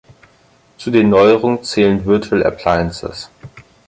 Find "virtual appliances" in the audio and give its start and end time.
2.07-3.29